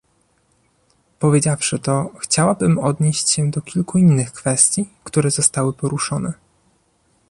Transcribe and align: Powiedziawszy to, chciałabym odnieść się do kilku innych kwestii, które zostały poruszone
Powiedziawszy 1.19 1.79
to, 1.79 2.11
chciałabym 2.21 2.79
odnieść 2.79 3.29
się 3.29 3.51
do 3.51 3.61
kilku 3.61 3.97
innych 3.97 4.31
kwestii, 4.33 4.89
które 5.03 5.31
zostały 5.31 5.73
poruszone 5.73 6.33